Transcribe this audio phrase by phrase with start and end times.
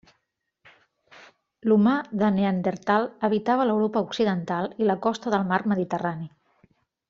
[1.71, 1.93] L'humà
[2.23, 6.31] de Neandertal habitava l'Europa occidental i la costa del mar Mediterrani.